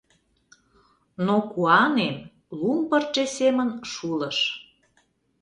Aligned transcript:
Но 1.25 1.35
куанем 1.51 2.15
лум 2.59 2.79
пырче 2.89 3.25
семын 3.37 3.69
шулыш. 3.91 4.37